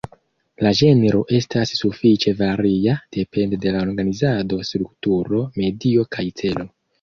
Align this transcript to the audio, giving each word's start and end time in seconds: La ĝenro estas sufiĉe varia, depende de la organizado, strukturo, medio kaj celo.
La 0.67 0.69
ĝenro 0.77 1.19
estas 1.39 1.73
sufiĉe 1.81 2.33
varia, 2.39 2.95
depende 3.17 3.61
de 3.67 3.75
la 3.77 3.83
organizado, 3.89 4.59
strukturo, 4.71 5.43
medio 5.61 6.09
kaj 6.17 6.27
celo. 6.43 6.69